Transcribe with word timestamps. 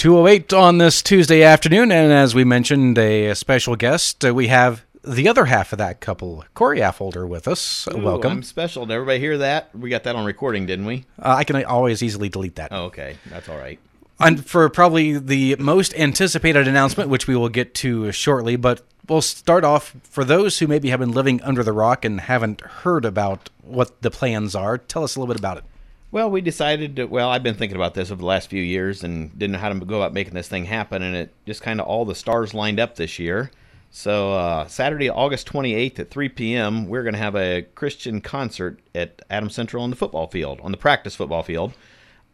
208 0.00 0.54
on 0.54 0.78
this 0.78 1.02
Tuesday 1.02 1.42
afternoon, 1.42 1.92
and 1.92 2.10
as 2.10 2.34
we 2.34 2.42
mentioned, 2.42 2.96
a 2.96 3.34
special 3.34 3.76
guest. 3.76 4.24
Uh, 4.24 4.32
we 4.32 4.46
have 4.46 4.86
the 5.04 5.28
other 5.28 5.44
half 5.44 5.72
of 5.72 5.78
that 5.78 6.00
couple, 6.00 6.42
Corey 6.54 6.80
Affolter, 6.80 7.26
with 7.26 7.46
us. 7.46 7.86
Ooh, 7.92 7.98
Welcome. 7.98 8.32
I'm 8.32 8.42
special. 8.42 8.86
Did 8.86 8.94
everybody 8.94 9.18
hear 9.18 9.36
that? 9.36 9.68
We 9.76 9.90
got 9.90 10.04
that 10.04 10.16
on 10.16 10.24
recording, 10.24 10.64
didn't 10.64 10.86
we? 10.86 11.04
Uh, 11.18 11.34
I 11.34 11.44
can 11.44 11.62
always 11.66 12.02
easily 12.02 12.30
delete 12.30 12.54
that. 12.54 12.72
Oh, 12.72 12.84
okay. 12.84 13.18
That's 13.26 13.50
all 13.50 13.58
right. 13.58 13.78
And 14.18 14.46
for 14.46 14.70
probably 14.70 15.18
the 15.18 15.56
most 15.56 15.92
anticipated 15.92 16.66
announcement, 16.66 17.10
which 17.10 17.26
we 17.26 17.36
will 17.36 17.50
get 17.50 17.74
to 17.74 18.10
shortly, 18.10 18.56
but 18.56 18.80
we'll 19.06 19.20
start 19.20 19.64
off 19.64 19.94
for 20.04 20.24
those 20.24 20.60
who 20.60 20.66
maybe 20.66 20.88
have 20.88 21.00
been 21.00 21.12
living 21.12 21.42
under 21.42 21.62
the 21.62 21.74
rock 21.74 22.06
and 22.06 22.22
haven't 22.22 22.62
heard 22.62 23.04
about 23.04 23.50
what 23.60 24.00
the 24.00 24.10
plans 24.10 24.54
are. 24.54 24.78
Tell 24.78 25.04
us 25.04 25.14
a 25.14 25.20
little 25.20 25.34
bit 25.34 25.38
about 25.38 25.58
it. 25.58 25.64
Well, 26.12 26.28
we 26.30 26.40
decided 26.40 26.96
to. 26.96 27.04
Well, 27.04 27.30
I've 27.30 27.44
been 27.44 27.54
thinking 27.54 27.76
about 27.76 27.94
this 27.94 28.10
over 28.10 28.18
the 28.18 28.26
last 28.26 28.50
few 28.50 28.62
years 28.62 29.04
and 29.04 29.36
didn't 29.38 29.52
know 29.52 29.58
how 29.58 29.68
to 29.68 29.78
go 29.78 30.02
about 30.02 30.12
making 30.12 30.34
this 30.34 30.48
thing 30.48 30.64
happen, 30.64 31.02
and 31.02 31.14
it 31.14 31.32
just 31.46 31.62
kind 31.62 31.80
of 31.80 31.86
all 31.86 32.04
the 32.04 32.16
stars 32.16 32.52
lined 32.52 32.80
up 32.80 32.96
this 32.96 33.18
year. 33.18 33.50
So 33.92 34.34
uh, 34.34 34.66
Saturday, 34.66 35.08
August 35.08 35.48
28th 35.48 35.98
at 35.98 36.10
3 36.10 36.28
p.m., 36.30 36.88
we're 36.88 37.02
going 37.02 37.14
to 37.14 37.20
have 37.20 37.34
a 37.36 37.62
Christian 37.74 38.20
concert 38.20 38.80
at 38.94 39.22
Adams 39.30 39.54
Central 39.54 39.82
on 39.82 39.90
the 39.90 39.96
football 39.96 40.28
field, 40.28 40.60
on 40.62 40.70
the 40.70 40.76
practice 40.76 41.16
football 41.16 41.42
field. 41.42 41.72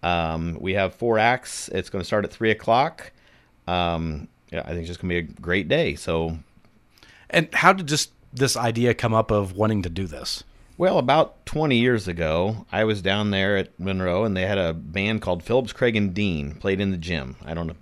Um, 0.02 0.58
we 0.60 0.74
have 0.74 0.94
four 0.94 1.18
acts. 1.18 1.68
It's 1.68 1.88
going 1.88 2.00
to 2.00 2.06
start 2.06 2.24
at 2.24 2.30
3 2.30 2.50
o'clock. 2.50 3.10
Um, 3.66 4.28
yeah, 4.52 4.60
I 4.60 4.68
think 4.68 4.80
it's 4.80 4.88
just 4.88 5.00
going 5.00 5.08
to 5.08 5.22
be 5.22 5.32
a 5.32 5.40
great 5.40 5.66
day. 5.68 5.94
So, 5.94 6.38
And 7.30 7.52
how 7.54 7.72
did 7.72 7.88
just 7.88 8.12
this 8.32 8.56
idea 8.56 8.92
come 8.92 9.14
up 9.14 9.30
of 9.30 9.52
wanting 9.52 9.82
to 9.82 9.88
do 9.90 10.06
this? 10.06 10.44
Well, 10.78 10.98
about 10.98 11.46
20 11.46 11.76
years 11.76 12.06
ago, 12.06 12.66
I 12.70 12.84
was 12.84 13.00
down 13.00 13.30
there 13.30 13.56
at 13.56 13.78
Monroe, 13.80 14.24
and 14.24 14.36
they 14.36 14.46
had 14.46 14.58
a 14.58 14.74
band 14.74 15.22
called 15.22 15.42
Phillips, 15.42 15.72
Craig, 15.72 15.96
and 15.96 16.12
Dean 16.12 16.54
played 16.54 16.80
in 16.80 16.90
the 16.90 16.96
gym. 16.96 17.36
I 17.44 17.54
don't 17.54 17.66
know, 17.66 17.76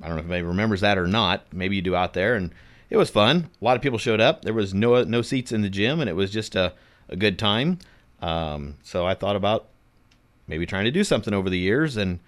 I 0.00 0.06
don't 0.06 0.16
know 0.16 0.20
if 0.20 0.26
anybody 0.26 0.42
remembers 0.42 0.80
that 0.82 0.98
or 0.98 1.06
not. 1.06 1.52
Maybe 1.52 1.76
you 1.76 1.82
do 1.82 1.96
out 1.96 2.12
there, 2.12 2.36
and 2.36 2.52
it 2.88 2.96
was 2.96 3.10
fun. 3.10 3.50
A 3.60 3.64
lot 3.64 3.76
of 3.76 3.82
people 3.82 3.98
showed 3.98 4.20
up. 4.20 4.42
There 4.42 4.54
was 4.54 4.72
no 4.72 5.02
no 5.02 5.22
seats 5.22 5.50
in 5.50 5.62
the 5.62 5.68
gym, 5.68 6.00
and 6.00 6.08
it 6.08 6.14
was 6.14 6.30
just 6.30 6.54
a, 6.54 6.72
a 7.08 7.16
good 7.16 7.38
time. 7.38 7.78
Um, 8.22 8.76
so 8.82 9.06
I 9.06 9.14
thought 9.14 9.36
about 9.36 9.66
maybe 10.46 10.66
trying 10.66 10.84
to 10.84 10.90
do 10.92 11.02
something 11.02 11.34
over 11.34 11.50
the 11.50 11.58
years, 11.58 11.96
and 11.96 12.20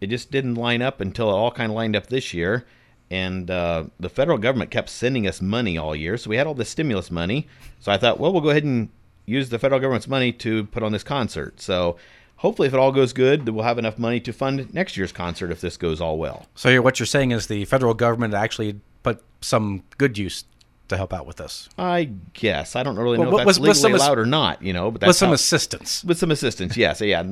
it 0.00 0.06
just 0.08 0.30
didn't 0.30 0.54
line 0.54 0.80
up 0.80 1.00
until 1.00 1.28
it 1.28 1.34
all 1.34 1.50
kind 1.50 1.70
of 1.70 1.76
lined 1.76 1.94
up 1.94 2.06
this 2.06 2.32
year. 2.32 2.64
And 3.10 3.50
uh, 3.50 3.84
the 3.98 4.08
federal 4.08 4.36
government 4.38 4.70
kept 4.70 4.90
sending 4.90 5.26
us 5.26 5.40
money 5.40 5.78
all 5.78 5.96
year, 5.96 6.16
so 6.16 6.30
we 6.30 6.36
had 6.36 6.46
all 6.46 6.54
this 6.54 6.70
stimulus 6.70 7.10
money. 7.10 7.46
So 7.80 7.90
I 7.92 7.98
thought, 7.98 8.18
well, 8.20 8.32
we'll 8.32 8.42
go 8.42 8.50
ahead 8.50 8.64
and 8.64 8.90
use 9.28 9.48
the 9.50 9.58
federal 9.58 9.80
government's 9.80 10.08
money 10.08 10.32
to 10.32 10.64
put 10.64 10.82
on 10.82 10.92
this 10.92 11.02
concert. 11.04 11.60
So 11.60 11.96
hopefully, 12.36 12.68
if 12.68 12.74
it 12.74 12.80
all 12.80 12.92
goes 12.92 13.12
good, 13.12 13.48
we'll 13.48 13.64
have 13.64 13.78
enough 13.78 13.98
money 13.98 14.20
to 14.20 14.32
fund 14.32 14.72
next 14.74 14.96
year's 14.96 15.12
concert 15.12 15.50
if 15.50 15.60
this 15.60 15.76
goes 15.76 16.00
all 16.00 16.18
well. 16.18 16.46
So 16.54 16.68
you're, 16.68 16.82
what 16.82 16.98
you're 16.98 17.06
saying 17.06 17.30
is 17.32 17.46
the 17.46 17.64
federal 17.66 17.94
government 17.94 18.34
actually 18.34 18.80
put 19.02 19.22
some 19.40 19.82
good 19.98 20.16
use 20.18 20.44
to 20.88 20.96
help 20.96 21.12
out 21.12 21.26
with 21.26 21.36
this, 21.36 21.68
I 21.78 22.04
guess 22.32 22.74
I 22.74 22.82
don't 22.82 22.96
really 22.96 23.18
Well, 23.18 23.30
know 23.30 23.38
if 23.40 23.46
that's 23.46 23.58
with 23.58 23.76
legally 23.76 23.92
ass- 23.92 24.00
allowed 24.06 24.18
or 24.18 24.24
not. 24.24 24.62
You 24.62 24.72
know, 24.72 24.90
but 24.90 25.02
that's 25.02 25.08
with 25.08 25.16
some 25.16 25.28
how- 25.28 25.34
assistance. 25.34 26.02
with 26.02 26.16
some 26.18 26.30
assistance. 26.30 26.78
Yes, 26.78 27.02
yeah. 27.02 27.22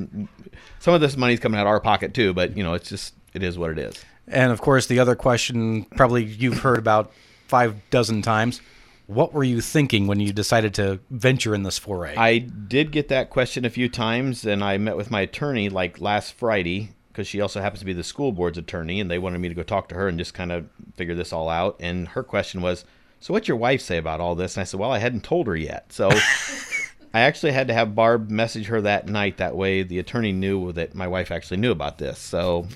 Some 0.79 0.93
of 0.95 1.01
this 1.01 1.17
money's 1.17 1.41
coming 1.41 1.59
out 1.59 1.63
of 1.67 1.69
our 1.69 1.81
pocket 1.81 2.13
too, 2.13 2.35
but 2.35 2.55
you 2.57 2.63
know, 2.63 2.75
it's 2.75 2.89
just 2.91 3.15
it 3.33 3.43
is 3.43 3.57
what 3.59 3.71
it 3.71 3.79
is. 3.79 4.05
And 4.29 4.53
of 4.53 4.61
course, 4.61 4.87
the 4.89 4.99
other 4.99 5.15
question 5.15 5.85
probably 5.97 6.25
you've 6.25 6.59
heard 6.59 6.79
about 6.79 7.13
five 7.49 7.77
dozen 7.91 8.21
times. 8.21 8.61
What 9.07 9.33
were 9.33 9.45
you 9.45 9.61
thinking 9.61 10.09
when 10.09 10.19
you 10.19 10.33
decided 10.33 10.75
to 10.75 10.99
venture 11.11 11.55
in 11.55 11.63
this 11.63 11.79
foray? 11.79 12.17
I 12.17 12.39
did 12.39 12.91
get 12.91 13.09
that 13.09 13.31
question 13.31 13.65
a 13.65 13.71
few 13.71 13.89
times, 13.89 14.45
and 14.45 14.65
I 14.65 14.79
met 14.79 14.97
with 14.97 15.13
my 15.13 15.21
attorney 15.21 15.69
like 15.69 16.01
last 16.01 16.33
Friday 16.35 16.91
because 17.09 17.29
she 17.29 17.41
also 17.41 17.61
happens 17.61 17.81
to 17.81 17.87
be 17.87 17.93
the 17.93 18.03
school 18.03 18.33
board's 18.33 18.59
attorney, 18.59 19.01
and 19.01 19.09
they 19.11 19.19
wanted 19.19 19.39
me 19.39 19.49
to 19.49 19.55
go 19.55 19.63
talk 19.63 19.89
to 19.89 19.95
her 19.95 20.09
and 20.09 20.19
just 20.19 20.35
kind 20.35 20.51
of 20.51 20.67
figure 20.97 21.15
this 21.15 21.33
all 21.33 21.49
out. 21.49 21.77
And 21.79 22.09
her 22.09 22.25
question 22.25 22.63
was, 22.63 22.85
"So 23.21 23.33
what's 23.33 23.47
your 23.47 23.57
wife 23.57 23.81
say 23.81 23.97
about 23.97 24.21
all 24.21 24.35
this?" 24.35 24.57
And 24.57 24.63
I 24.63 24.65
said, 24.65 24.81
"Well, 24.81 24.91
I 24.91 24.99
hadn't 24.99 25.23
told 25.23 25.47
her 25.47 25.57
yet." 25.57 25.93
So 25.93 26.11
I 27.15 27.21
actually 27.21 27.53
had 27.53 27.69
to 27.69 27.75
have 27.75 27.95
Barb 27.95 28.29
message 28.29 28.67
her 28.67 28.81
that 28.81 29.07
night. 29.07 29.37
That 29.37 29.57
way, 29.57 29.85
the 29.85 30.01
attorney 30.01 30.33
knew 30.33 30.73
that 30.73 30.97
my 30.97 31.07
wife 31.07 31.31
actually 31.31 31.59
knew 31.59 31.71
about 31.71 31.99
this. 31.99 32.19
So 32.19 32.67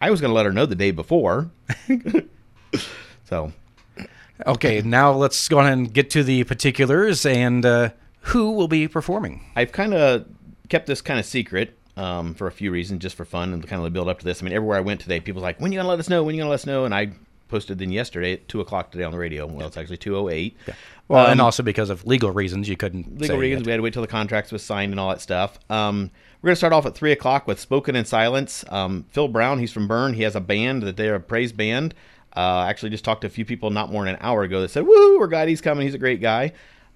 I 0.00 0.10
was 0.10 0.20
going 0.20 0.30
to 0.30 0.34
let 0.34 0.46
her 0.46 0.52
know 0.52 0.66
the 0.66 0.74
day 0.74 0.90
before. 0.90 1.50
so 3.24 3.52
okay, 4.46 4.82
now 4.82 5.12
let's 5.12 5.48
go 5.48 5.58
on 5.58 5.66
and 5.66 5.92
get 5.92 6.10
to 6.10 6.22
the 6.22 6.44
particulars 6.44 7.24
and 7.24 7.64
uh, 7.64 7.90
who 8.20 8.52
will 8.52 8.68
be 8.68 8.88
performing. 8.88 9.44
I've 9.54 9.72
kind 9.72 9.94
of 9.94 10.26
kept 10.68 10.86
this 10.86 11.00
kind 11.00 11.20
of 11.20 11.26
secret 11.26 11.78
um, 11.96 12.34
for 12.34 12.46
a 12.46 12.52
few 12.52 12.70
reasons, 12.70 13.02
just 13.02 13.16
for 13.16 13.24
fun 13.24 13.52
and 13.52 13.66
kind 13.66 13.84
of 13.84 13.92
build 13.92 14.08
up 14.08 14.18
to 14.18 14.24
this. 14.24 14.42
I 14.42 14.44
mean, 14.44 14.52
everywhere 14.52 14.76
I 14.76 14.80
went 14.80 15.00
today, 15.00 15.20
people 15.20 15.40
was 15.40 15.44
like, 15.44 15.60
"When 15.60 15.72
you 15.72 15.78
gonna 15.78 15.88
let 15.88 15.98
us 15.98 16.08
know? 16.08 16.22
When 16.22 16.34
you 16.34 16.40
gonna 16.40 16.50
let 16.50 16.56
us 16.56 16.66
know?" 16.66 16.84
And 16.84 16.94
I 16.94 17.12
posted 17.48 17.78
then 17.78 17.92
yesterday 17.92 18.34
at 18.34 18.48
two 18.48 18.60
o'clock 18.60 18.90
today 18.90 19.04
on 19.04 19.12
the 19.12 19.18
radio. 19.18 19.46
Well, 19.46 19.68
it's 19.68 19.76
actually 19.76 19.96
two 19.98 20.16
oh 20.16 20.28
eight. 20.28 20.56
Well, 21.08 21.26
and 21.26 21.40
also 21.40 21.62
because 21.62 21.88
of 21.90 22.04
legal 22.04 22.32
reasons, 22.32 22.68
you 22.68 22.76
couldn't. 22.76 23.06
Um, 23.06 23.18
Legal 23.18 23.38
reasons, 23.38 23.62
it. 23.62 23.66
we 23.66 23.72
had 23.72 23.76
to 23.78 23.82
wait 23.82 23.92
till 23.92 24.02
the 24.02 24.08
contracts 24.08 24.50
was 24.52 24.62
signed 24.62 24.92
and 24.92 25.00
all 25.00 25.08
that 25.10 25.20
stuff. 25.20 25.58
Um, 25.70 26.10
we're 26.42 26.48
gonna 26.48 26.56
start 26.56 26.72
off 26.72 26.84
at 26.84 26.94
three 26.94 27.12
o'clock 27.12 27.46
with 27.46 27.60
"Spoken 27.60 27.96
in 27.96 28.04
Silence." 28.04 28.64
Um, 28.68 29.06
Phil 29.10 29.28
Brown, 29.28 29.58
he's 29.58 29.72
from 29.72 29.88
Berne. 29.88 30.14
He 30.14 30.22
has 30.22 30.36
a 30.36 30.40
band 30.40 30.82
that 30.82 30.96
they're 30.96 31.14
a 31.14 31.20
praise 31.20 31.52
band. 31.52 31.94
Uh, 32.36 32.66
actually, 32.68 32.90
just 32.90 33.04
talked 33.04 33.22
to 33.22 33.26
a 33.26 33.30
few 33.30 33.44
people 33.44 33.70
not 33.70 33.90
more 33.90 34.04
than 34.04 34.14
an 34.14 34.20
hour 34.20 34.42
ago 34.42 34.60
that 34.60 34.68
said, 34.70 34.86
"Woo, 34.86 35.18
we're 35.18 35.26
glad 35.26 35.48
he's 35.48 35.60
coming. 35.60 35.86
He's 35.86 35.94
a 35.94 35.98
great 35.98 36.20
guy." 36.20 36.52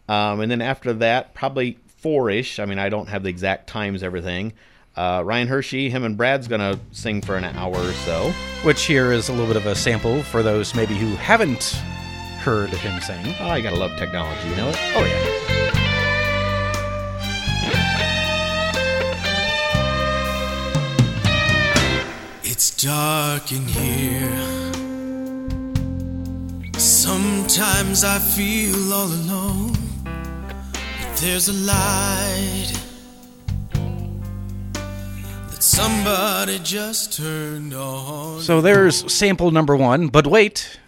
Um, 0.08 0.40
and 0.40 0.50
then 0.50 0.60
after 0.60 0.92
that, 0.94 1.34
probably 1.34 1.78
four-ish. 1.98 2.58
I 2.58 2.64
mean, 2.66 2.78
I 2.78 2.88
don't 2.88 3.08
have 3.08 3.22
the 3.22 3.30
exact 3.30 3.66
times, 3.68 4.02
everything. 4.02 4.52
Uh, 4.96 5.22
Ryan 5.24 5.48
Hershey, 5.48 5.88
him 5.88 6.04
and 6.04 6.16
Brad's 6.16 6.48
gonna 6.48 6.78
sing 6.92 7.22
for 7.22 7.36
an 7.36 7.44
hour 7.44 7.76
or 7.76 7.92
so. 7.92 8.32
Which 8.64 8.84
here 8.84 9.12
is 9.12 9.28
a 9.28 9.32
little 9.32 9.46
bit 9.46 9.56
of 9.56 9.66
a 9.66 9.74
sample 9.74 10.22
for 10.24 10.42
those 10.42 10.74
maybe 10.74 10.94
who 10.94 11.14
haven't 11.16 11.62
heard 12.40 12.72
of 12.72 12.80
him 12.80 13.00
sing. 13.00 13.34
Oh, 13.40 13.54
you 13.54 13.62
gotta 13.62 13.76
love 13.76 13.96
technology, 13.96 14.48
you 14.48 14.56
know 14.56 14.68
it. 14.68 14.76
Oh 14.94 15.04
yeah. 15.04 15.36
It's 22.42 22.70
dark 22.82 23.52
in 23.52 23.64
here. 23.64 24.69
Sometimes 27.14 28.04
I 28.04 28.20
feel 28.20 28.92
all 28.92 29.08
alone. 29.08 29.72
But 30.04 31.16
there's 31.16 31.48
a 31.48 31.52
light 31.52 32.72
that 35.50 35.60
somebody 35.60 36.60
just 36.60 37.16
turned 37.16 37.74
on. 37.74 38.40
So 38.42 38.60
there's 38.60 39.12
sample 39.12 39.50
number 39.50 39.74
one, 39.74 40.06
but 40.06 40.28
wait, 40.28 40.78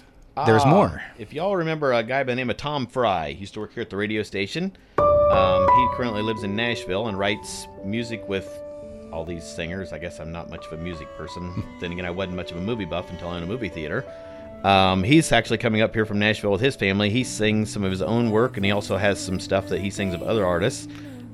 there's 0.47 0.63
Ah, 0.63 0.71
more. 0.71 1.03
If 1.19 1.33
y'all 1.33 1.57
remember 1.57 1.93
a 1.93 2.05
guy 2.05 2.23
by 2.23 2.27
the 2.31 2.37
name 2.37 2.51
of 2.51 2.57
Tom 2.57 2.87
Fry, 2.87 3.33
he 3.33 3.41
used 3.41 3.55
to 3.55 3.61
work 3.61 3.75
here 3.75 3.81
at 3.81 3.91
the 3.91 3.97
radio 3.97 4.23
station. 4.23 4.77
Um, 4.99 5.67
he 5.75 5.89
currently 5.97 6.23
lives 6.23 6.45
in 6.45 6.55
Nashville 6.55 7.09
and 7.09 7.19
writes 7.19 7.67
music 7.85 8.29
with 8.29 8.47
all 9.13 9.25
these 9.25 9.43
singers. 9.43 9.93
I 9.93 9.99
guess 9.99 10.21
I'm 10.21 10.31
not 10.31 10.51
much 10.51 10.67
of 10.67 10.75
a 10.75 10.77
music 10.81 11.09
person. 11.17 11.65
then 11.81 11.91
again, 11.91 12.07
I 12.07 12.11
wasn't 12.13 12.37
much 12.37 12.53
of 12.53 12.59
a 12.59 12.63
movie 12.63 12.85
buff 12.85 13.11
until 13.11 13.31
I 13.31 13.35
owned 13.35 13.45
a 13.45 13.49
movie 13.49 13.69
theater. 13.69 14.05
Um, 14.63 15.03
he's 15.03 15.33
actually 15.33 15.59
coming 15.59 15.81
up 15.81 15.93
here 15.95 16.07
from 16.07 16.19
Nashville 16.19 16.53
with 16.53 16.61
his 16.61 16.77
family. 16.77 17.11
He 17.11 17.25
sings 17.25 17.73
some 17.73 17.83
of 17.85 17.91
his 17.91 18.03
own 18.03 18.31
work, 18.31 18.57
and 18.57 18.65
he 18.65 18.71
also 18.71 18.97
has 18.97 19.19
some 19.21 19.41
stuff 19.41 19.69
that 19.69 19.81
he 19.81 19.91
sings 19.91 20.15
of 20.15 20.23
other 20.23 20.47
artists. 20.47 20.87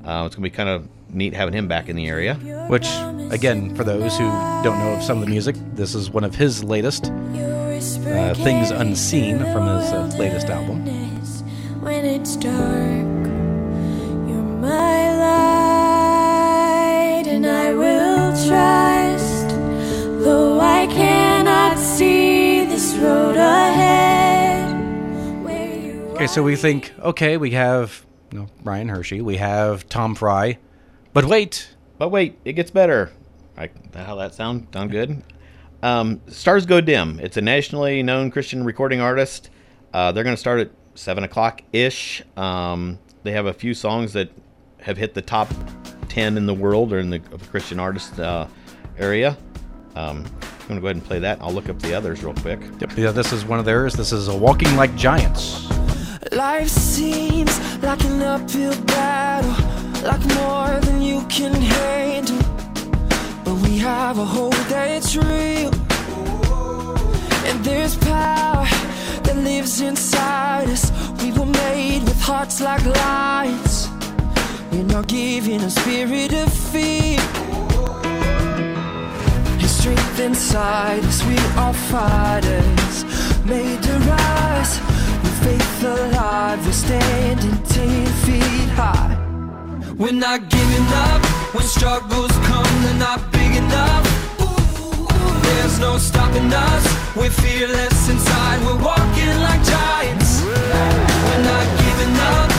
Uh, 0.04 0.24
it's 0.26 0.34
gonna 0.34 0.44
be 0.44 0.50
kind 0.50 0.68
of 0.68 0.88
neat 1.10 1.34
having 1.34 1.52
him 1.54 1.68
back 1.68 1.88
in 1.88 1.96
the 1.96 2.06
area. 2.08 2.34
Which, 2.68 2.86
again, 3.30 3.74
for 3.74 3.84
those 3.84 4.16
who 4.16 4.24
don't 4.62 4.78
know 4.78 4.94
of 4.94 5.02
some 5.02 5.18
of 5.18 5.24
the 5.24 5.30
music, 5.30 5.56
this 5.74 5.94
is 5.94 6.10
one 6.10 6.24
of 6.24 6.34
his 6.34 6.64
latest. 6.64 7.10
uh, 8.06 8.34
Things 8.34 8.70
Unseen 8.70 9.38
from 9.38 9.66
his, 9.80 9.92
uh, 9.92 10.10
latest 10.18 10.48
album. 10.48 10.84
So 26.28 26.42
we 26.42 26.56
think, 26.56 26.92
okay, 27.00 27.36
we 27.36 27.52
have 27.52 28.04
you 28.30 28.40
know, 28.40 28.46
Ryan 28.62 28.88
Hershey, 28.88 29.20
we 29.22 29.38
have 29.38 29.88
Tom 29.88 30.14
Fry, 30.14 30.58
but 31.12 31.24
wait, 31.24 31.74
But 31.98 32.10
wait, 32.10 32.38
it 32.44 32.52
gets 32.52 32.70
better. 32.70 33.10
Like 33.56 33.94
how 33.94 34.14
that 34.16 34.34
sound? 34.34 34.68
Sound 34.72 34.90
good? 34.90 35.22
Um, 35.82 36.20
Stars 36.28 36.64
Go 36.64 36.80
Dim. 36.80 37.18
It's 37.20 37.36
a 37.36 37.40
nationally 37.40 38.02
known 38.02 38.30
Christian 38.30 38.64
recording 38.64 39.00
artist. 39.00 39.50
Uh, 39.92 40.12
they're 40.12 40.24
going 40.24 40.36
to 40.36 40.40
start 40.40 40.60
at 40.60 40.70
seven 40.94 41.24
o'clock 41.24 41.62
ish. 41.72 42.22
Um, 42.36 42.98
they 43.24 43.32
have 43.32 43.46
a 43.46 43.52
few 43.52 43.74
songs 43.74 44.12
that 44.12 44.30
have 44.80 44.96
hit 44.96 45.14
the 45.14 45.22
top 45.22 45.48
ten 46.08 46.36
in 46.36 46.46
the 46.46 46.54
world 46.54 46.92
or 46.92 46.98
in 47.00 47.10
the 47.10 47.20
of 47.32 47.40
the 47.40 47.48
Christian 47.48 47.80
artist 47.80 48.20
uh, 48.20 48.46
area. 48.96 49.36
Um, 49.96 50.24
I'm 50.24 50.68
going 50.68 50.76
to 50.76 50.80
go 50.80 50.86
ahead 50.86 50.96
and 50.96 51.04
play 51.04 51.18
that. 51.20 51.38
I'll 51.40 51.52
look 51.52 51.68
up 51.68 51.80
the 51.80 51.94
others 51.94 52.22
real 52.22 52.34
quick. 52.34 52.60
Yep, 52.80 52.96
yeah, 52.96 53.10
this 53.10 53.32
is 53.32 53.44
one 53.44 53.58
of 53.58 53.64
theirs. 53.64 53.94
This 53.94 54.12
is 54.12 54.28
a 54.28 54.36
Walking 54.36 54.76
Like 54.76 54.94
Giants. 54.94 55.66
Life 56.38 56.68
seems 56.68 57.58
like 57.82 58.00
an 58.04 58.22
uphill 58.22 58.80
battle, 58.82 59.50
like 60.04 60.24
more 60.36 60.78
than 60.82 61.02
you 61.02 61.26
can 61.26 61.52
handle. 61.52 62.38
But 63.42 63.54
we 63.64 63.76
have 63.78 64.18
a 64.18 64.24
hope 64.24 64.54
that's 64.68 65.16
real, 65.16 65.74
and 67.44 67.58
there's 67.64 67.96
power 67.96 68.68
that 69.24 69.36
lives 69.42 69.80
inside 69.80 70.68
us. 70.68 70.92
We 71.20 71.32
were 71.32 71.52
made 71.64 72.04
with 72.04 72.20
hearts 72.20 72.60
like 72.60 72.84
lights. 72.86 73.88
We're 74.70 74.84
not 74.84 75.08
given 75.08 75.62
a 75.62 75.70
spirit 75.70 76.32
of 76.34 76.52
fear. 76.52 77.18
His 79.58 79.76
strength 79.76 80.20
inside 80.20 81.02
us, 81.02 81.20
we 81.24 81.36
are 81.56 81.74
fighters, 81.74 83.04
made 83.44 83.82
to 83.82 83.92
rise 84.06 84.98
we're 86.64 86.72
standing 86.72 87.56
ten 87.64 88.06
feet 88.24 88.70
high. 88.80 89.16
We're 89.96 90.12
not 90.12 90.48
giving 90.48 90.86
up 91.08 91.24
when 91.54 91.64
struggles 91.64 92.32
come, 92.48 92.82
they're 92.82 92.98
not 92.98 93.20
big 93.32 93.56
enough. 93.56 94.04
There's 95.42 95.78
no 95.78 95.98
stopping 95.98 96.52
us. 96.52 96.84
We're 97.16 97.30
fearless 97.30 98.08
inside. 98.08 98.60
We're 98.66 98.82
walking 98.82 99.34
like 99.46 99.62
giants. 99.64 100.42
We're 100.42 101.42
not 101.42 101.66
giving 101.82 102.16
up. 102.16 102.57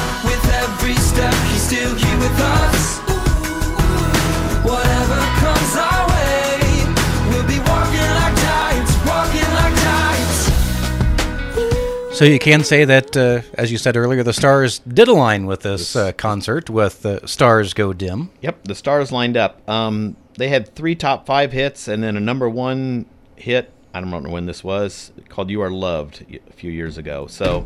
So 12.20 12.26
you 12.26 12.38
can 12.38 12.66
say 12.66 12.84
that, 12.84 13.16
uh, 13.16 13.44
as 13.54 13.72
you 13.72 13.78
said 13.78 13.96
earlier, 13.96 14.24
the 14.24 14.34
stars 14.34 14.80
did 14.80 15.08
align 15.08 15.46
with 15.46 15.62
this 15.62 15.96
uh, 15.96 16.12
concert 16.12 16.70
with 16.70 17.06
uh, 17.06 17.26
"Stars 17.26 17.74
Go 17.74 17.94
Dim." 17.94 18.30
Yep, 18.42 18.66
the 18.66 18.76
stars 18.76 19.14
lined 19.14 19.38
up. 19.38 19.62
Um, 19.70 20.18
they 20.34 20.50
had 20.50 20.68
three 20.76 20.96
top 20.96 21.26
five 21.26 21.54
hits 21.54 21.88
and 21.88 22.04
then 22.04 22.18
a 22.18 22.20
number 22.20 22.50
one 22.50 23.06
hit. 23.38 23.72
I 23.94 24.02
don't 24.02 24.10
know 24.10 24.30
when 24.30 24.48
this 24.48 24.66
was 24.66 25.14
called 25.30 25.50
"You 25.50 25.62
Are 25.62 25.72
Loved" 25.72 26.26
a 26.30 26.52
few 26.52 26.70
years 26.70 26.98
ago. 26.98 27.28
So 27.28 27.66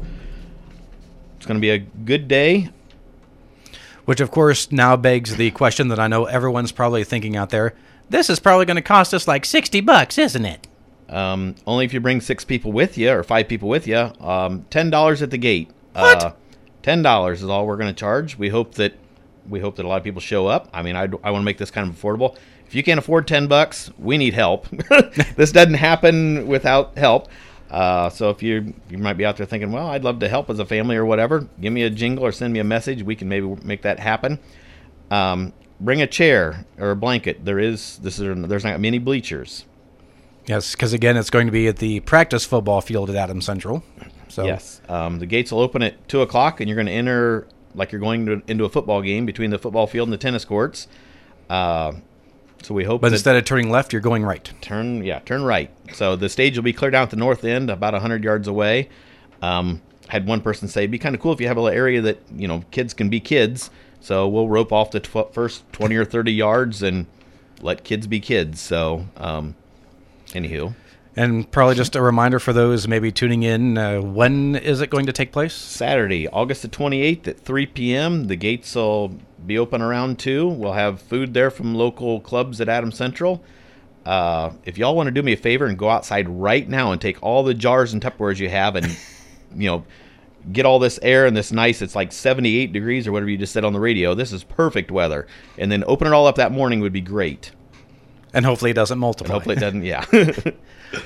it's 1.37 1.47
going 1.47 1.57
to 1.57 1.59
be 1.59 1.71
a 1.71 1.79
good 1.79 2.27
day. 2.27 2.69
Which, 4.05 4.19
of 4.19 4.29
course, 4.29 4.71
now 4.71 4.95
begs 4.95 5.35
the 5.35 5.49
question 5.49 5.87
that 5.87 5.99
I 5.99 6.05
know 6.05 6.25
everyone's 6.25 6.71
probably 6.71 7.03
thinking 7.03 7.35
out 7.35 7.49
there: 7.49 7.73
This 8.07 8.29
is 8.29 8.39
probably 8.39 8.67
going 8.67 8.75
to 8.75 8.83
cost 8.83 9.15
us 9.15 9.27
like 9.27 9.45
sixty 9.45 9.81
bucks, 9.81 10.19
isn't 10.19 10.45
it? 10.45 10.67
Um, 11.09 11.55
only 11.67 11.85
if 11.85 11.93
you 11.93 11.99
bring 11.99 12.21
six 12.21 12.43
people 12.43 12.71
with 12.71 12.97
you 12.97 13.11
or 13.11 13.23
five 13.23 13.47
people 13.47 13.69
with 13.69 13.87
you. 13.87 14.11
Um, 14.19 14.65
Ten 14.69 14.89
dollars 14.89 15.21
at 15.21 15.31
the 15.31 15.37
gate. 15.37 15.69
What? 15.93 16.23
Uh, 16.23 16.33
Ten 16.81 17.01
dollars 17.01 17.43
is 17.43 17.49
all 17.49 17.65
we're 17.65 17.77
going 17.77 17.93
to 17.93 17.99
charge. 17.99 18.37
We 18.37 18.49
hope 18.49 18.75
that 18.75 18.93
we 19.47 19.59
hope 19.59 19.75
that 19.75 19.85
a 19.85 19.87
lot 19.87 19.97
of 19.97 20.03
people 20.03 20.21
show 20.21 20.47
up. 20.47 20.69
I 20.73 20.81
mean, 20.81 20.95
I, 20.95 21.03
I 21.23 21.31
want 21.31 21.41
to 21.41 21.45
make 21.45 21.57
this 21.57 21.71
kind 21.71 21.89
of 21.89 21.95
affordable. 21.95 22.35
If 22.65 22.75
you 22.75 22.83
can't 22.83 22.97
afford 22.97 23.27
ten 23.27 23.47
bucks, 23.47 23.91
we 23.99 24.17
need 24.17 24.33
help. 24.33 24.67
this 25.35 25.51
doesn't 25.51 25.75
happen 25.75 26.47
without 26.47 26.97
help. 26.97 27.27
Uh, 27.69 28.09
so 28.09 28.29
if 28.29 28.43
you 28.43 28.73
you 28.89 28.97
might 28.97 29.13
be 29.13 29.25
out 29.25 29.37
there 29.37 29.45
thinking, 29.45 29.71
well, 29.71 29.87
I'd 29.87 30.03
love 30.03 30.19
to 30.19 30.29
help 30.29 30.49
as 30.49 30.59
a 30.59 30.65
family 30.65 30.95
or 30.95 31.05
whatever, 31.05 31.47
give 31.59 31.73
me 31.73 31.83
a 31.83 31.89
jingle 31.89 32.25
or 32.25 32.31
send 32.31 32.53
me 32.53 32.59
a 32.59 32.63
message. 32.63 33.03
We 33.03 33.15
can 33.15 33.27
maybe 33.27 33.47
make 33.63 33.81
that 33.81 33.99
happen. 33.99 34.39
Um, 35.09 35.53
bring 35.79 36.01
a 36.01 36.07
chair 36.07 36.65
or 36.77 36.91
a 36.91 36.95
blanket. 36.95 37.43
There 37.45 37.59
is 37.59 37.97
this 37.97 38.19
is 38.19 38.47
there's 38.47 38.63
not 38.63 38.79
many 38.79 38.99
bleachers. 38.99 39.65
Yes, 40.45 40.73
because 40.73 40.93
again, 40.93 41.15
it's 41.17 41.29
going 41.29 41.47
to 41.47 41.51
be 41.51 41.67
at 41.67 41.77
the 41.77 42.01
practice 42.01 42.45
football 42.45 42.81
field 42.81 43.09
at 43.09 43.15
Adams 43.15 43.45
Central. 43.45 43.83
So 44.27 44.45
Yes. 44.45 44.81
Um, 44.89 45.19
the 45.19 45.25
gates 45.25 45.51
will 45.51 45.59
open 45.59 45.81
at 45.81 46.07
two 46.07 46.21
o'clock, 46.21 46.59
and 46.59 46.67
you're 46.67 46.75
going 46.75 46.87
to 46.87 46.93
enter 46.93 47.47
like 47.75 47.91
you're 47.91 48.01
going 48.01 48.25
to, 48.25 48.41
into 48.47 48.65
a 48.65 48.69
football 48.69 49.01
game 49.01 49.25
between 49.25 49.49
the 49.49 49.57
football 49.57 49.87
field 49.87 50.07
and 50.07 50.13
the 50.13 50.17
tennis 50.17 50.45
courts. 50.45 50.87
Uh, 51.49 51.93
so 52.61 52.73
we 52.73 52.83
hope 52.83 53.01
but 53.01 53.11
instead 53.11 53.35
of 53.35 53.43
turning 53.45 53.69
left, 53.69 53.91
you're 53.91 54.01
going 54.01 54.23
right. 54.23 54.51
turn 54.61 55.03
yeah 55.03 55.19
turn 55.19 55.43
right. 55.43 55.69
So 55.93 56.15
the 56.15 56.29
stage 56.29 56.57
will 56.57 56.63
be 56.63 56.73
cleared 56.73 56.95
out 56.95 57.03
at 57.03 57.09
the 57.09 57.17
north 57.17 57.43
end, 57.43 57.69
about 57.69 57.93
hundred 57.93 58.23
yards 58.23 58.47
away. 58.47 58.89
Um, 59.41 59.81
had 60.07 60.25
one 60.27 60.41
person 60.41 60.67
say, 60.67 60.81
"It'd 60.81 60.91
be 60.91 60.99
kind 60.99 61.15
of 61.15 61.21
cool 61.21 61.33
if 61.33 61.41
you 61.41 61.47
have 61.47 61.57
a 61.57 61.61
little 61.61 61.77
area 61.77 62.01
that 62.01 62.19
you 62.35 62.47
know 62.47 62.63
kids 62.71 62.93
can 62.93 63.09
be 63.09 63.19
kids." 63.19 63.69
So 63.99 64.27
we'll 64.27 64.47
rope 64.47 64.71
off 64.71 64.91
the 64.91 64.99
tw- 64.99 65.33
first 65.33 65.69
twenty 65.73 65.95
or 65.95 66.05
thirty 66.05 66.33
yards 66.33 66.81
and 66.81 67.05
let 67.61 67.83
kids 67.83 68.07
be 68.07 68.19
kids. 68.19 68.59
So, 68.61 69.07
um, 69.17 69.55
anywho, 70.33 70.73
And 71.15 71.49
probably 71.51 71.75
just 71.75 71.95
a 71.95 72.01
reminder 72.01 72.39
for 72.39 72.53
those 72.53 72.87
maybe 72.87 73.11
tuning 73.11 73.43
in: 73.43 73.77
uh, 73.77 74.01
when 74.01 74.55
is 74.55 74.81
it 74.81 74.89
going 74.89 75.05
to 75.05 75.13
take 75.13 75.31
place? 75.31 75.53
Saturday, 75.53 76.27
August 76.27 76.61
the 76.61 76.67
28th 76.67 77.27
at 77.27 77.39
3 77.39 77.65
p.m. 77.67 78.27
The 78.27 78.35
gates 78.35 78.75
will 78.75 79.13
be 79.45 79.57
open 79.57 79.81
around 79.81 80.19
2. 80.19 80.47
We'll 80.47 80.73
have 80.73 81.01
food 81.01 81.33
there 81.33 81.51
from 81.51 81.75
local 81.75 82.19
clubs 82.19 82.61
at 82.61 82.69
Adams 82.69 82.97
Central. 82.97 83.43
Uh, 84.05 84.51
if 84.65 84.77
y'all 84.77 84.95
want 84.95 85.07
to 85.07 85.11
do 85.11 85.23
me 85.23 85.33
a 85.33 85.37
favor 85.37 85.65
and 85.65 85.77
go 85.77 85.89
outside 85.89 86.27
right 86.27 86.67
now 86.67 86.91
and 86.91 86.99
take 86.99 87.21
all 87.21 87.43
the 87.43 87.53
jars 87.53 87.93
and 87.93 88.01
Tupperwares 88.01 88.39
you 88.39 88.49
have 88.49 88.75
and, 88.75 88.85
you 89.55 89.69
know, 89.69 89.85
get 90.51 90.65
all 90.65 90.79
this 90.79 90.99
air 91.01 91.25
and 91.25 91.37
this 91.37 91.51
nice, 91.51 91.81
it's 91.81 91.95
like 91.95 92.11
78 92.11 92.73
degrees 92.73 93.07
or 93.07 93.11
whatever 93.11 93.29
you 93.29 93.37
just 93.37 93.53
said 93.53 93.63
on 93.63 93.73
the 93.73 93.79
radio. 93.79 94.13
This 94.13 94.33
is 94.33 94.43
perfect 94.43 94.91
weather. 94.91 95.27
And 95.57 95.71
then 95.71 95.83
open 95.87 96.07
it 96.07 96.13
all 96.13 96.27
up 96.27 96.35
that 96.35 96.51
morning 96.51 96.81
would 96.81 96.91
be 96.91 97.01
great. 97.01 97.51
And 98.33 98.45
hopefully, 98.45 98.71
it 98.71 98.75
doesn't 98.75 98.97
multiply. 98.99 99.33
Hopefully 99.33 99.55
it 99.55 99.59
doesn't, 99.59 99.83
yeah. 99.83 100.05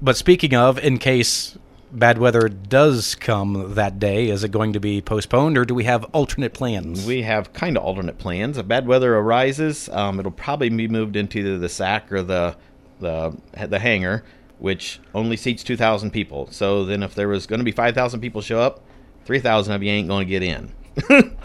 But 0.00 0.16
speaking 0.16 0.54
of, 0.54 0.78
in 0.78 0.98
case 0.98 1.56
bad 1.90 2.18
weather 2.18 2.48
does 2.48 3.14
come 3.14 3.74
that 3.74 3.98
day, 3.98 4.28
is 4.28 4.44
it 4.44 4.50
going 4.50 4.74
to 4.74 4.80
be 4.80 5.00
postponed, 5.00 5.56
or 5.56 5.64
do 5.64 5.74
we 5.74 5.84
have 5.84 6.04
alternate 6.12 6.52
plans? 6.52 7.06
We 7.06 7.22
have 7.22 7.52
kind 7.52 7.76
of 7.76 7.84
alternate 7.84 8.18
plans. 8.18 8.58
If 8.58 8.68
bad 8.68 8.86
weather 8.86 9.16
arises, 9.16 9.88
um, 9.88 10.20
it'll 10.20 10.32
probably 10.32 10.68
be 10.68 10.88
moved 10.88 11.16
into 11.16 11.58
the 11.58 11.68
sack 11.68 12.12
or 12.12 12.22
the 12.22 12.56
the 13.00 13.36
the 13.68 13.78
hangar, 13.78 14.24
which 14.58 15.00
only 15.14 15.36
seats 15.36 15.64
two 15.64 15.76
thousand 15.76 16.10
people. 16.10 16.48
So 16.50 16.84
then, 16.84 17.02
if 17.02 17.14
there 17.14 17.28
was 17.28 17.46
going 17.46 17.60
to 17.60 17.64
be 17.64 17.72
five 17.72 17.94
thousand 17.94 18.20
people 18.20 18.42
show 18.42 18.60
up, 18.60 18.82
three 19.24 19.40
thousand 19.40 19.74
of 19.74 19.82
you 19.82 19.90
ain't 19.90 20.08
going 20.08 20.26
to 20.26 20.30
get 20.30 20.42
in. 20.42 20.72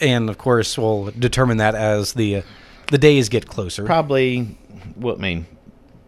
and 0.00 0.30
of 0.30 0.38
course, 0.38 0.78
we'll 0.78 1.12
determine 1.18 1.58
that 1.58 1.74
as 1.74 2.14
the 2.14 2.42
the 2.90 2.98
days 2.98 3.28
get 3.28 3.46
closer. 3.46 3.84
Probably, 3.84 4.58
well, 4.96 5.16
I 5.16 5.18
mean, 5.18 5.46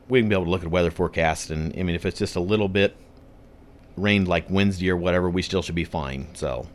we 0.08 0.20
can 0.20 0.28
be 0.28 0.34
able 0.34 0.44
to 0.46 0.50
look 0.50 0.62
at 0.62 0.70
weather 0.70 0.90
forecast, 0.90 1.50
and 1.50 1.72
I 1.78 1.82
mean, 1.82 1.94
if 1.94 2.04
it's 2.06 2.18
just 2.18 2.36
a 2.36 2.40
little 2.40 2.68
bit 2.68 2.96
rained 3.96 4.28
like 4.28 4.48
Wednesday 4.50 4.90
or 4.90 4.96
whatever, 4.96 5.28
we 5.28 5.42
still 5.42 5.62
should 5.62 5.74
be 5.74 5.84
fine. 5.84 6.28
So 6.34 6.66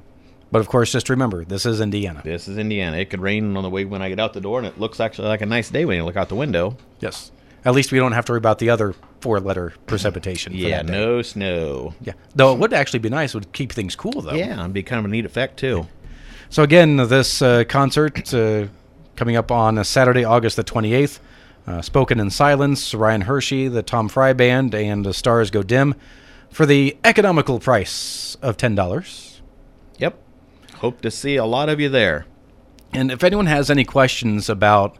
But 0.52 0.60
of 0.60 0.68
course, 0.68 0.92
just 0.92 1.10
remember, 1.10 1.44
this 1.44 1.66
is 1.66 1.82
Indiana. 1.82 2.22
this 2.24 2.48
is 2.48 2.58
Indiana. 2.58 2.98
It 2.98 3.10
could 3.10 3.20
rain 3.22 3.56
on 3.58 3.64
the 3.64 3.70
way 3.70 3.86
when 3.86 4.02
I 4.02 4.10
get 4.10 4.20
out 4.20 4.34
the 4.34 4.42
door, 4.42 4.60
and 4.60 4.68
it 4.68 4.80
looks 4.80 5.00
actually 5.00 5.28
like 5.28 5.42
a 5.42 5.46
nice 5.46 5.70
day 5.70 5.86
when 5.86 5.98
you 5.98 6.04
look 6.06 6.16
out 6.18 6.30
the 6.30 6.36
window. 6.36 6.78
Yes. 7.00 7.32
At 7.64 7.74
least 7.74 7.92
we 7.92 7.98
don't 7.98 8.12
have 8.12 8.26
to 8.26 8.34
worry 8.34 8.38
about 8.38 8.60
the 8.60 8.70
other 8.70 8.94
four-letter 9.22 9.74
precipitation. 9.88 10.54
for 10.54 10.60
Yeah, 10.60 10.78
that 10.84 10.86
day. 10.86 10.94
no 10.94 11.22
snow. 11.24 11.96
Yeah. 12.02 12.14
Though 12.36 12.54
it 12.54 12.60
would 12.60 12.74
actually 12.74 13.00
be 13.00 13.10
nice. 13.10 13.34
It 13.34 13.38
would 13.40 13.54
keep 13.54 13.72
things 13.72 13.96
cool, 13.96 14.22
though. 14.22 14.34
Yeah, 14.36 14.60
it'd 14.60 14.72
be 14.74 14.84
kind 14.84 15.00
of 15.00 15.06
a 15.06 15.08
neat 15.08 15.26
effect 15.26 15.58
too. 15.58 15.88
So 16.52 16.62
again, 16.62 16.98
this 16.98 17.42
uh, 17.42 17.64
concert 17.68 18.32
uh, 18.36 18.68
coming 19.16 19.36
up 19.36 19.52
on 19.52 19.84
Saturday, 19.84 20.24
August 20.24 20.56
the 20.56 20.64
28th. 20.64 21.20
Uh, 21.68 21.82
Spoken 21.82 22.20
in 22.20 22.30
Silence, 22.30 22.94
Ryan 22.94 23.22
Hershey, 23.22 23.68
the 23.68 23.82
Tom 23.82 24.08
Fry 24.08 24.34
Band, 24.34 24.76
and 24.76 25.04
the 25.04 25.14
Stars 25.14 25.50
Go 25.50 25.64
Dim 25.64 25.96
for 26.52 26.66
the 26.66 26.96
economical 27.04 27.60
price 27.60 28.38
of 28.42 28.56
$10. 28.56 29.40
Yep. 29.98 30.18
Hope 30.76 31.02
to 31.02 31.10
see 31.10 31.38
a 31.38 31.46
lot 31.46 31.70
of 31.70 31.80
you 31.80 31.90
there. 31.90 32.28
And 32.94 33.12
if 33.12 33.24
anyone 33.24 33.48
has 33.48 33.72
any 33.72 33.84
questions 33.84 34.48
about, 34.48 34.98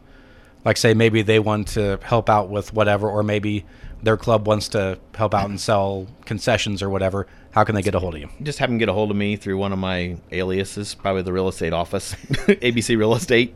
like, 0.64 0.76
say, 0.76 0.92
maybe 0.92 1.22
they 1.22 1.38
want 1.38 1.68
to 1.68 2.00
help 2.02 2.28
out 2.28 2.50
with 2.50 2.72
whatever, 2.72 3.08
or 3.08 3.22
maybe 3.22 3.64
their 4.02 4.16
club 4.16 4.46
wants 4.46 4.68
to 4.70 4.98
help 5.14 5.34
out 5.34 5.48
and 5.48 5.60
sell 5.60 6.08
concessions 6.24 6.82
or 6.82 6.90
whatever, 6.90 7.26
how 7.52 7.64
can 7.64 7.74
they 7.74 7.82
get 7.82 7.94
a 7.94 7.98
hold 7.98 8.14
of 8.14 8.20
you? 8.20 8.28
Just 8.42 8.58
have 8.58 8.68
them 8.68 8.78
get 8.78 8.88
a 8.88 8.92
hold 8.92 9.10
of 9.10 9.16
me 9.16 9.36
through 9.36 9.56
one 9.56 9.72
of 9.72 9.78
my 9.78 10.16
aliases, 10.32 10.94
probably 10.94 11.22
the 11.22 11.32
real 11.32 11.48
estate 11.48 11.72
office, 11.72 12.14
ABC 12.30 12.98
Real 12.98 13.14
Estate. 13.14 13.54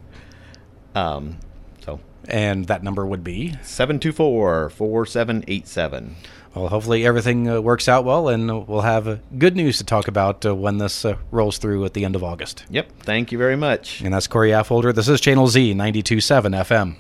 Um, 0.95 1.39
so 1.85 2.01
And 2.29 2.67
that 2.67 2.83
number 2.83 3.07
would 3.07 3.25
be 3.25 3.55
724 3.63 4.71
4787. 4.71 6.17
Well, 6.55 6.69
hopefully 6.69 7.07
everything 7.07 7.49
uh, 7.49 7.61
works 7.61 7.89
out 7.89 8.05
well, 8.05 8.29
and 8.29 8.67
we'll 8.67 8.81
have 8.81 9.07
uh, 9.07 9.17
good 9.39 9.55
news 9.55 9.79
to 9.79 9.85
talk 9.85 10.09
about 10.09 10.45
uh, 10.45 10.53
when 10.55 10.79
this 10.79 11.05
uh, 11.05 11.17
rolls 11.31 11.59
through 11.59 11.85
at 11.85 11.95
the 11.95 12.05
end 12.05 12.17
of 12.17 12.25
August. 12.25 12.65
Yep. 12.71 12.91
Thank 13.03 13.31
you 13.31 13.39
very 13.39 13.55
much. 13.57 14.01
And 14.01 14.13
that's 14.13 14.27
Corey 14.27 14.51
Affolter. 14.51 14.93
This 14.93 15.09
is 15.09 15.21
Channel 15.21 15.47
Z 15.47 15.75
92.7 15.75 16.57
FM. 16.65 16.97